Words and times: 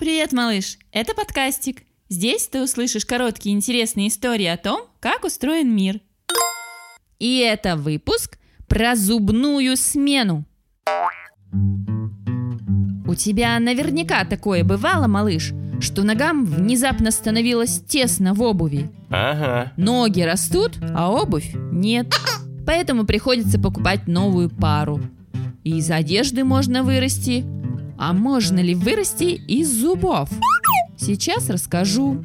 Привет, 0.00 0.32
малыш! 0.32 0.78
Это 0.90 1.14
подкастик. 1.14 1.84
Здесь 2.08 2.48
ты 2.48 2.60
услышишь 2.62 3.06
короткие 3.06 3.54
интересные 3.54 4.08
истории 4.08 4.46
о 4.46 4.56
том, 4.56 4.80
как 4.98 5.24
устроен 5.24 5.74
мир. 5.74 6.00
И 7.20 7.38
это 7.38 7.76
выпуск 7.76 8.38
про 8.66 8.96
зубную 8.96 9.76
смену. 9.76 10.46
У 13.06 13.14
тебя 13.14 13.60
наверняка 13.60 14.24
такое 14.24 14.64
бывало, 14.64 15.06
малыш, 15.06 15.52
что 15.80 16.02
ногам 16.02 16.44
внезапно 16.44 17.12
становилось 17.12 17.80
тесно 17.86 18.34
в 18.34 18.42
обуви. 18.42 18.90
Ага. 19.10 19.72
Ноги 19.76 20.22
растут, 20.22 20.76
а 20.92 21.12
обувь 21.12 21.52
нет. 21.54 22.12
Поэтому 22.66 23.06
приходится 23.06 23.60
покупать 23.60 24.08
новую 24.08 24.50
пару. 24.50 25.00
Из 25.62 25.88
одежды 25.90 26.42
можно 26.42 26.82
вырасти. 26.82 27.44
А 27.96 28.12
можно 28.12 28.60
ли 28.60 28.74
вырасти 28.74 29.24
из 29.24 29.72
зубов? 29.80 30.30
Сейчас 30.96 31.48
расскажу. 31.50 32.24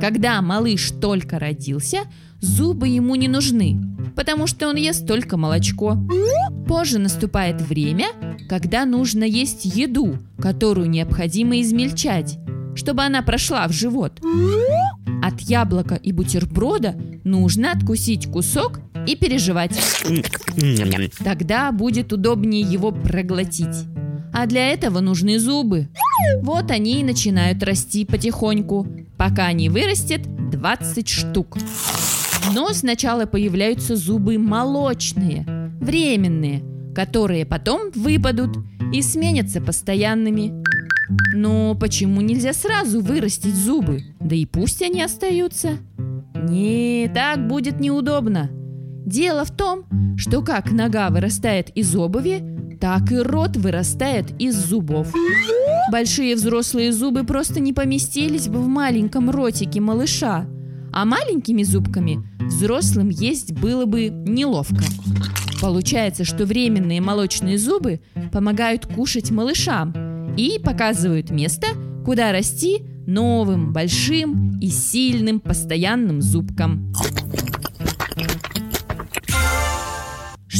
Когда 0.00 0.40
малыш 0.42 0.90
только 1.00 1.38
родился, 1.38 2.00
зубы 2.40 2.88
ему 2.88 3.14
не 3.14 3.28
нужны, 3.28 3.80
потому 4.14 4.46
что 4.46 4.68
он 4.68 4.76
ест 4.76 5.06
только 5.06 5.36
молочко. 5.36 5.96
Позже 6.66 6.98
наступает 6.98 7.60
время, 7.60 8.06
когда 8.48 8.84
нужно 8.84 9.24
есть 9.24 9.64
еду, 9.64 10.18
которую 10.40 10.88
необходимо 10.88 11.60
измельчать, 11.60 12.38
чтобы 12.74 13.02
она 13.02 13.22
прошла 13.22 13.66
в 13.66 13.72
живот. 13.72 14.20
От 15.22 15.40
яблока 15.40 15.96
и 15.96 16.12
бутерброда 16.12 16.94
нужно 17.24 17.72
откусить 17.72 18.30
кусок 18.30 18.80
и 19.06 19.16
переживать. 19.16 19.76
Тогда 21.24 21.72
будет 21.72 22.12
удобнее 22.12 22.62
его 22.62 22.92
проглотить. 22.92 23.86
А 24.40 24.46
для 24.46 24.68
этого 24.68 25.00
нужны 25.00 25.40
зубы. 25.40 25.88
Вот 26.42 26.70
они 26.70 27.00
и 27.00 27.04
начинают 27.04 27.60
расти 27.64 28.04
потихоньку, 28.04 28.86
пока 29.16 29.52
не 29.52 29.68
вырастет 29.68 30.20
20 30.52 31.08
штук. 31.08 31.58
Но 32.54 32.72
сначала 32.72 33.26
появляются 33.26 33.96
зубы 33.96 34.38
молочные, 34.38 35.44
временные, 35.80 36.62
которые 36.94 37.46
потом 37.46 37.90
выпадут 37.96 38.58
и 38.92 39.02
сменятся 39.02 39.60
постоянными. 39.60 40.62
Но 41.34 41.74
почему 41.74 42.20
нельзя 42.20 42.52
сразу 42.52 43.00
вырастить 43.00 43.56
зубы? 43.56 44.04
Да 44.20 44.36
и 44.36 44.46
пусть 44.46 44.82
они 44.82 45.02
остаются. 45.02 45.78
Не, 46.48 47.10
так 47.12 47.48
будет 47.48 47.80
неудобно. 47.80 48.50
Дело 49.04 49.44
в 49.44 49.50
том, 49.50 49.84
что 50.16 50.42
как 50.42 50.70
нога 50.70 51.10
вырастает 51.10 51.70
из 51.70 51.96
обуви, 51.96 52.57
так 52.80 53.12
и 53.12 53.16
рот 53.16 53.56
вырастает 53.56 54.32
из 54.40 54.54
зубов. 54.54 55.12
Большие 55.90 56.34
взрослые 56.34 56.92
зубы 56.92 57.24
просто 57.24 57.60
не 57.60 57.72
поместились 57.72 58.48
бы 58.48 58.60
в 58.60 58.68
маленьком 58.68 59.30
ротике 59.30 59.80
малыша, 59.80 60.46
а 60.92 61.04
маленькими 61.04 61.62
зубками 61.62 62.22
взрослым 62.40 63.08
есть 63.08 63.52
было 63.52 63.84
бы 63.84 64.08
неловко. 64.08 64.84
Получается, 65.60 66.24
что 66.24 66.44
временные 66.44 67.00
молочные 67.00 67.58
зубы 67.58 68.00
помогают 68.32 68.86
кушать 68.86 69.30
малышам 69.30 70.34
и 70.36 70.60
показывают 70.62 71.30
место, 71.30 71.66
куда 72.04 72.32
расти 72.32 72.82
новым, 73.06 73.72
большим 73.72 74.58
и 74.60 74.68
сильным 74.68 75.40
постоянным 75.40 76.20
зубкам. 76.20 76.92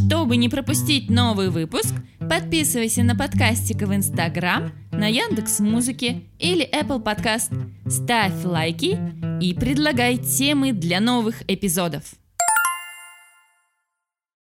Чтобы 0.09 0.39
не 0.39 0.49
пропустить 0.49 1.11
новый 1.11 1.51
выпуск, 1.51 1.95
подписывайся 2.19 3.03
на 3.03 3.15
подкастика 3.15 3.85
в 3.85 3.95
Инстаграм, 3.95 4.73
на 4.91 5.07
Яндекс 5.07 5.61
Музыке 5.61 6.23
или 6.39 6.67
Apple 6.67 7.05
Podcast. 7.05 7.53
Ставь 7.87 8.43
лайки 8.43 8.99
и 9.43 9.53
предлагай 9.53 10.17
темы 10.17 10.73
для 10.73 11.01
новых 11.01 11.43
эпизодов. 11.47 12.05